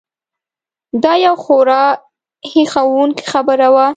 [1.03, 1.83] دا یو خورا
[2.51, 3.87] هیښوونکې خبره وه.